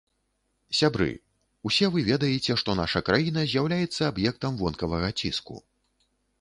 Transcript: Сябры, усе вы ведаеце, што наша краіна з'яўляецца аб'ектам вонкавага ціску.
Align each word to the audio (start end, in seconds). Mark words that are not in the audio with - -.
Сябры, 0.77 1.09
усе 1.71 1.89
вы 1.97 2.07
ведаеце, 2.09 2.57
што 2.63 2.77
наша 2.81 3.03
краіна 3.11 3.45
з'яўляецца 3.53 4.01
аб'ектам 4.11 4.51
вонкавага 4.65 5.15
ціску. 5.23 5.63